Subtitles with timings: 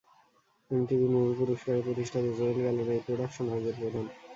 [0.71, 4.05] MTV movie পুরস্কারের প্রতিষ্ঠাতা Joel Galen এই প্রোডাকশন হাউজের প্রধান।